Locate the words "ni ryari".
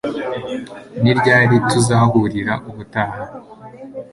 1.01-1.55